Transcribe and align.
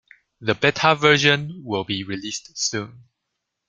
The 0.39 0.55
Beta 0.55 0.95
version 0.95 1.61
will 1.63 1.83
be 1.83 2.03
released 2.03 2.57
soon. 2.57 3.03